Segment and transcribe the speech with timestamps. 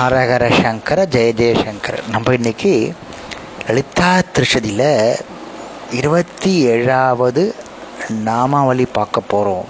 [0.00, 2.70] ஹரஹர சங்கர ஜெய ஜெயசங்கர் நம்ம இன்னைக்கு
[3.66, 5.16] லலிதா திருஷதியில்
[5.90, 7.42] இருபத்தி ஏழாவது
[8.28, 9.66] நாமாவளி பார்க்க போகிறோம்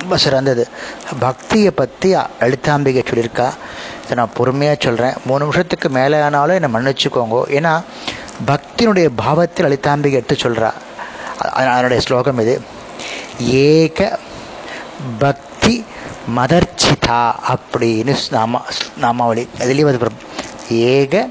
[0.00, 0.64] ரொம்ப சிறந்தது.
[1.18, 3.48] பக்தியை பற்றி லலிதாம்பிகை சொல்லியிருக்கா.
[4.04, 7.42] இதை நான் பொறுமையாக சொல்கிறேன் மூணு நிமிஷத்துக்கு மேலே ஆனாலும் என்னை மன்னிச்சுக்கோங்க.
[7.58, 7.74] ஏன்னா
[8.50, 10.70] பக்தியினுடைய பாவத்தில் லலிதாம்பிகை எடுத்து சொல்கிறா
[11.38, 12.56] அதனுடைய ஸ்லோகம் இது.
[13.68, 14.18] ஏக
[15.18, 15.84] பக்தி
[16.34, 18.60] மதர்ச்சிதா அப்படின்னு நாம
[19.00, 20.10] நாமாவளி அதுலேயும் அது
[20.68, 21.28] ஏக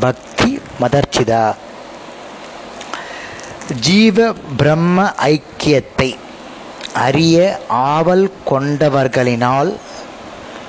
[0.00, 1.54] பக்தி மதர்ச்சிதா.
[3.80, 6.16] ஜீவ பிரம்ம ஐக்கியத்தை
[6.94, 9.76] அறிய ஆவல் கொண்டவர்களினால்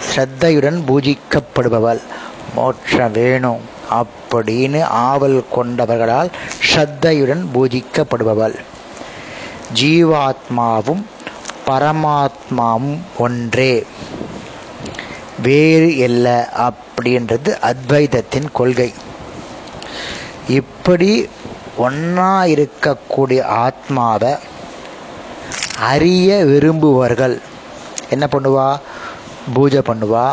[0.07, 2.01] ஸ்ரத்தையுடன் பூஜிக்கப்படுபவள்
[2.55, 3.61] மோட்சம் வேணும்
[3.99, 6.29] அப்படின்னு ஆவல் கொண்டவர்களால்
[6.69, 8.55] ஸ்ரத்தையுடன் பூஜிக்கப்படுபவள்.
[9.81, 11.03] ஜீவாத்மாவும்
[11.71, 13.73] பரமாத்மாவும் ஒன்றே.
[15.45, 16.27] வேறு அல்ல
[16.67, 18.93] அப்படின்றது அத்வைதத்தின் கொள்கை.
[20.59, 21.11] இப்படி
[21.79, 24.33] ஒன்னா இருக்கக்கூடிய ஆத்மாவை
[25.89, 27.35] அறிய விரும்புவர்கள்.
[28.09, 28.79] என்ன பண்ணுவா?
[29.53, 30.25] பூஜை பண்ணுவா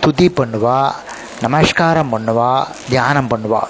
[0.00, 0.78] துதி பண்ணுவா
[1.40, 2.50] நமஸ்காரம் பண்ணுவா
[2.88, 3.62] தியானம் பண்ணுவா.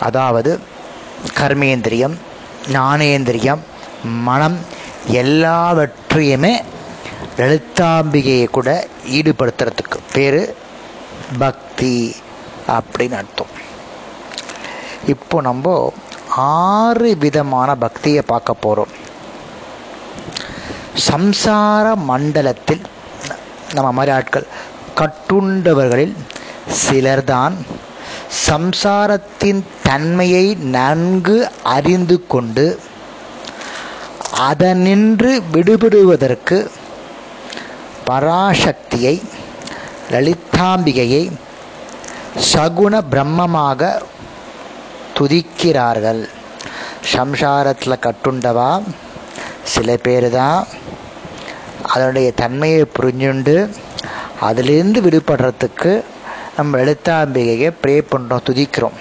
[0.00, 0.60] அதாவது
[1.40, 2.16] கர்மேந்திரியம்
[2.72, 3.62] ஞானேந்திரியம்
[4.04, 4.58] மனம்
[5.06, 6.62] எல்லாவற்றையுமே
[7.36, 9.98] லலிதாம்பிகையை கூட ஈடுபடுத்துறதுக்கு.
[10.12, 10.54] பேர்
[11.38, 12.16] பக்தி
[12.66, 13.52] அப்படின்னு அர்த்தம்.
[15.06, 15.92] இப்போ நம்ம
[16.36, 18.88] ஆறு விதமான பக்தியை பார்க்க போகிறோம்
[21.08, 22.80] சம்சார மண்டலத்தில்
[23.74, 24.46] நம்ம மாதிரி ஆட்கள்
[24.96, 26.16] கட்டுண்டவர்களில்
[26.88, 27.54] சிலர்தான்
[28.48, 32.80] சம்சாரத்தின் தன்மையை நன்கு அறிந்து கொண்டு
[34.32, 36.70] அதனின்று விடுபடுவதற்கு
[38.06, 39.22] பராசக்தியை
[40.10, 41.30] லலிதாம்பிகையை
[42.52, 44.02] சகுண பிரம்மமாக
[45.18, 46.28] துதிக்கிறார்கள்.
[47.14, 48.82] சம்சாரத்தில் கட்டுண்டவா?
[49.62, 50.66] சில பேர் தான்
[51.82, 53.70] அதனுடைய தன்மையை புரிஞ்சுண்டு
[54.40, 56.04] அதிலிருந்து விடுபடுறதுக்கு
[56.56, 58.98] நம்ம எழுத்தாம்பிகையை ப்ரே பண்ணுறோம் துதிக்கிறோம்.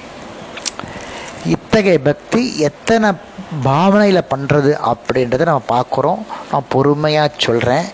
[1.69, 3.09] இத்தகைய பக்தி எத்தனை
[3.65, 6.21] பாவனையில் பண்ணுறது அப்படின்றத நம்ம பார்க்குறோம்.
[6.51, 7.87] நான் பொறுமையாக சொல்கிறேன்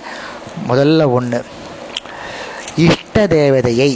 [0.70, 1.40] முதல்ல ஒன்று
[2.86, 3.90] இஷ்ட தேவதையை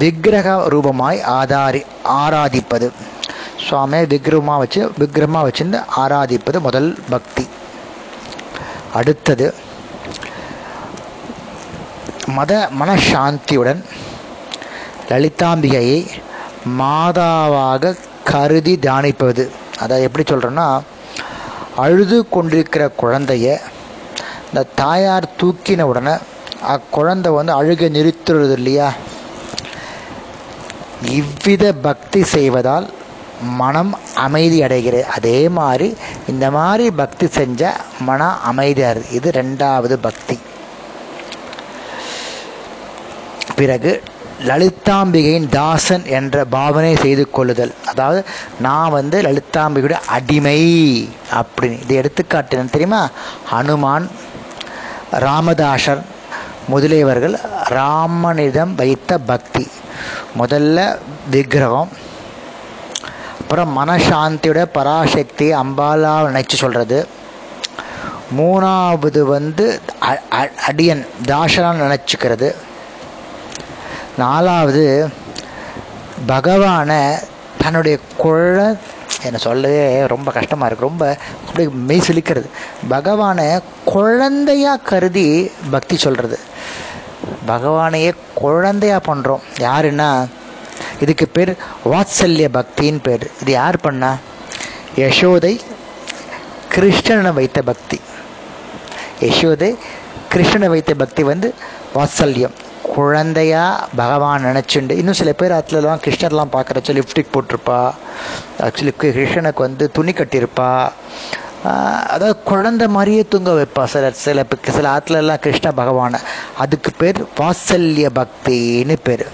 [0.00, 1.80] விக்கிரக ரூபமாய் ஆதாரி
[2.22, 2.88] ஆராதிப்பது.
[3.66, 7.46] சுவாமியை விக்கிரமாக வச்சு விக்கிரமாக வச்சுருந்து ஆராதிப்பது முதல் பக்தி.
[9.00, 9.48] அடுத்தது
[12.38, 13.82] மத மனசாந்தியுடன்
[15.12, 16.00] லலிதாம்பிகையை
[16.82, 17.94] மாதாவாக
[18.30, 19.44] கருதி தியானிப்பது.
[19.82, 20.68] அதை எப்படி சொல்கிறேன்னா
[21.84, 23.46] அழுது கொண்டிருக்கிற குழந்தைய
[24.48, 26.14] இந்த தாயார் தூக்கின உடனே
[26.74, 28.88] அக்குழந்தை வந்து அழுக நிறுத்துறது இல்லையா?
[31.18, 32.86] இவ்வித பக்தி செய்வதால்
[33.60, 33.92] மனம்
[34.26, 35.06] அமைதி அடைகிறது.
[35.16, 35.88] அதே மாதிரி
[36.32, 37.72] இந்த மாதிரி பக்தி செஞ்ச
[38.08, 40.36] மன அமைதியாக இது ரெண்டாவது பக்தி.
[43.58, 43.92] பிறகு
[44.44, 47.74] லலிதாம்பிகையின் தாசன் என்ற பாவனை செய்து கொள்ளுதல்.
[47.86, 48.24] அதாவது
[48.60, 50.58] நான் வந்து லலிதாம்பிகையுடைய அடிமை
[51.32, 51.82] அப்படின்னு.
[51.82, 53.08] இது எடுத்துக்காட்டு தெரியுமா?
[53.52, 54.08] ஹனுமான்
[55.12, 56.02] ராமதாசர்
[56.70, 57.36] முதலியவர்கள்
[57.68, 59.68] ராமனிடம் வைத்த பக்தி.
[60.38, 60.98] முதல்ல
[61.30, 61.88] விக்கிரகம்
[63.40, 67.08] அப்புறம் மனசாந்தியோட பராசக்தி அம்பாலா நினைச்சு சொல்கிறது
[68.36, 69.80] மூணாவது வந்து
[70.66, 72.54] அடியன் தாசனான் நினச்சிக்கிறது.
[74.18, 74.84] நாலாவது
[76.26, 77.00] பகவானை
[77.62, 78.76] தன்னுடைய குழ
[79.22, 81.04] என்ன சொல்லவே ரொம்ப கஷ்டமாக இருக்குது ரொம்ப
[81.46, 82.48] அப்படியே மெய் சிலிக்கிறது.
[82.88, 83.46] பகவானை
[83.84, 85.26] குழந்தையாக கருதி
[85.70, 86.38] பக்தி சொல்கிறது
[87.46, 90.10] பகவானையே குழந்தையாக பண்ணுறோம் யாருன்னா
[91.00, 91.52] இதுக்கு பேர்
[91.92, 93.30] வாத்சல்ய பக்தின்னு பேர்.
[93.40, 94.10] இது யார் பண்ணா?
[94.96, 95.60] யசோதை
[96.74, 98.00] கிருஷ்ணனை வைத்த பக்தி.
[99.20, 99.70] யசோதை
[100.34, 101.54] கிருஷ்ணனை வைத்த பக்தி வந்து
[101.94, 102.56] வாத்சல்யம்.
[102.96, 103.64] குழந்தையா
[104.00, 107.80] பகவான் நினச்சிண்டு இன்னும் சில பேர் அதுலலாம் கிருஷ்ணர்லாம் பார்க்குறச்ச லிப்டிக் போட்டிருப்பா
[108.66, 110.70] ஆக்சுவலி கிருஷ்ணனுக்கு வந்து துணி கட்டியிருப்பா.
[112.14, 114.44] அதாவது குழந்தை மாதிரியே தூங்க வைப்பா சில சில
[114.76, 116.20] சில ஆற்றுலலாம் கிருஷ்ண பகவானை.
[116.62, 119.26] அதுக்கு பேர் வாத்சல்ய பக்தின்னு பேர்.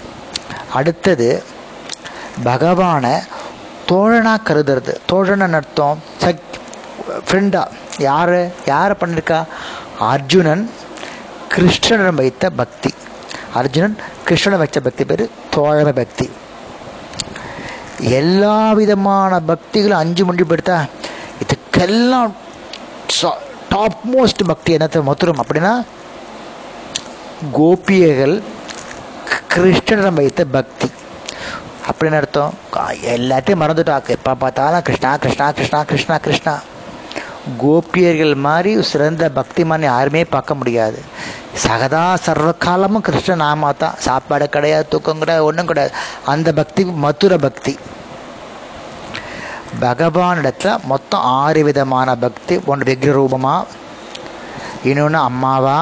[0.79, 1.29] அடுத்தது
[2.49, 3.13] பகவானை
[3.91, 4.93] தோழனாக கருதுறது.
[5.11, 5.99] தோழனை அர்த்தம்?
[6.23, 6.43] சக்
[7.27, 7.63] ஃப்ரெண்டா
[8.09, 8.37] யார்
[8.71, 9.39] யாரை பண்ணியிருக்கா
[10.11, 10.65] அர்ஜுனன்
[11.53, 12.91] கிருஷ்ணன் வைத்த பக்தி.
[13.53, 13.97] அர்ஜுனன்
[14.27, 16.29] கிருஷ்ணனை வச்ச பக்தி பேர் தோழமை பக்தி.
[17.99, 22.31] எல்லா விதமான பக்திகளும் அஞ்சு முண்டி இதுக்கெல்லாம்
[23.69, 25.85] டாப் மோஸ்ட் பக்தி என்ன மொத்தரும் அப்படின்னா
[27.51, 28.41] கோபியர்கள்
[29.55, 30.91] கிருஷ்ணனிடம் வைத்த பக்தி.
[31.87, 32.53] அப்படின்னு அர்த்தம்?
[33.15, 36.59] எல்லாத்தையும் மறந்துட்டாக்கு எப்போ பார்த்தாலும் கிருஷ்ணா கிருஷ்ணா கிருஷ்ணா கிருஷ்ணா கிருஷ்ணா.
[37.57, 40.99] கோபியர்கள் மாதிரி சிறந்த பக்திமான் யாருமே பார்க்க முடியாது.
[41.61, 45.93] சகதா சர்வ காலமும் கிருஷ்ண நாமா தான் சாப்பாடு கிடையாது தூக்கம் கிடையாது ஒன்றும் கிடையாது.
[46.25, 47.73] அந்த பக்தி மதுர பக்தி.
[49.83, 52.55] பகவானிடத்தில் மொத்தம் ஆறு விதமான பக்தி.
[52.71, 53.67] ஒன்று விக்ர ரூபமாக
[54.89, 55.79] இன்னொன்று அம்மாவா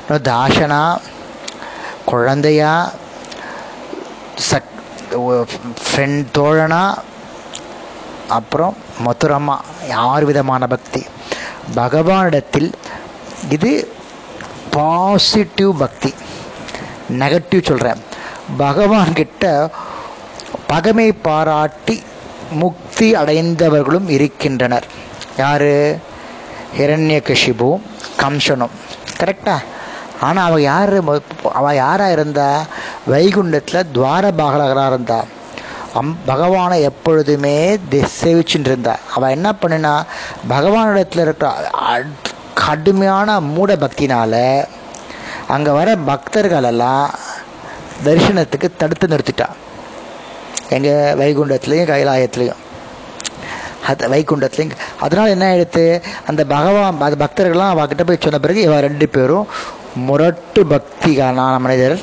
[0.00, 0.82] இன்னொன்று தாசனா
[2.10, 2.72] குழந்தையா
[4.48, 4.72] சக்
[5.86, 6.82] ஃப்ரெண்ட் தோழனா
[8.38, 8.76] அப்புறம்
[9.06, 9.56] மதுரமா
[10.10, 11.02] ஆறு விதமான பக்தி.
[11.74, 12.70] பகவானிடத்தில்
[13.56, 13.72] இது
[14.74, 16.10] பாசிட்டிவ் பக்தி.
[17.20, 18.00] நெகட்டிவ் சொல்கிறேன்
[18.58, 19.44] பகவான்கிட்ட
[20.72, 21.96] பகமை பாராட்டி
[22.60, 24.86] முக்தி அடைந்தவர்களும் இருக்கின்றனர்.
[25.42, 25.70] யார்?
[26.82, 27.68] இரண்ய கஷிபு
[28.22, 28.74] கம்சனும்
[29.20, 29.56] கரெக்டா?
[30.26, 30.96] ஆனால் அவள் யார்?
[31.58, 32.48] அவள் யாராக இருந்தா?
[33.10, 35.20] வைகுண்டத்தில் துவார பாகலகராக இருந்தா.
[35.98, 37.54] அம் பகவானை எப்பொழுதுமே
[37.92, 38.94] சேவிச்சுட்டு இருந்தா.
[39.14, 39.94] அவள் என்ன பண்ணினா
[40.48, 41.50] பகவானிடத்தில் இருக்கிற
[42.70, 44.34] கடுமையான மூட பக்தினால
[45.54, 47.06] அங்கே வர பக்தர்களெல்லாம்
[48.04, 49.46] தரிசனத்துக்கு தடுத்து நிறுத்திட்டா.
[50.74, 52.60] எங்கள் வைகுண்டத்துலேயும் கைலாயத்துலேயும்.
[53.86, 55.84] அது வைகுண்டத்துலேயும் அதனால் என்ன ஆயிடுத்து?
[56.26, 59.48] அந்த பகவான் அது பக்தர்கள்லாம் அவகிட்ட போய் சொன்ன பிறகு இவன் ரெண்டு பேரும்
[60.06, 61.98] முரட்டு பக்திகான மனிதர்.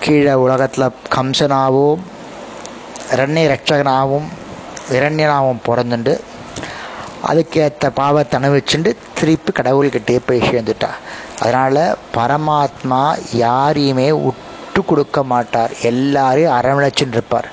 [0.00, 2.02] கீழே உலகத்தில் கம்சனாகவும்
[3.16, 4.28] இரண்ய ரட்சகனாகவும்
[4.96, 6.14] இரண்யனாகவும் பிறந்துண்டு.
[7.30, 10.90] அதுக்கேற்ற பாவத்தை அனுபவிச்சுட்டு திருப்பி கடவுள்கிட்டே போய் சேர்ந்துட்டா.
[11.42, 11.82] அதனால்
[12.16, 13.02] பரமாத்மா
[13.44, 15.72] யாரையுமே விட்டு கொடுக்க மாட்டார்.
[15.90, 17.48] எல்லாரையும் அரவணைச்சுட்டு இருப்பார்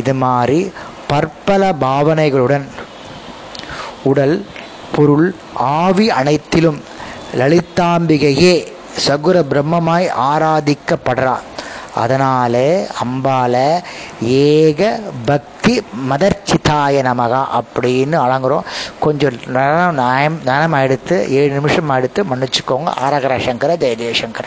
[0.00, 0.60] இது மாதிரி
[1.12, 2.66] பற்பல பாவனைகளுடன்
[4.10, 4.36] உடல்
[4.94, 6.80] பொருள் ஆவி அனைத்திலும்
[7.40, 8.54] லலிதாம்பிகையே
[9.04, 11.36] சகுர பிரம்மமாய் ஆராதிக்கப்படுறா.
[12.02, 12.68] அதனாலே
[13.04, 13.54] அம்பால
[14.22, 14.82] ஏக
[15.26, 15.74] பக்தி
[16.10, 18.66] மதர்ச்சிதாய நமகா அப்படின்னு அழங்குறோம்
[19.00, 22.90] கொஞ்சம் நேரம் நேரம் நேரம் எடுத்து ஏழு நிமிஷம் எடுத்து மன்னிச்சுக்கோங்க.
[23.00, 24.46] ஆரகர சங்கர ஜெய ஜெயசங்கர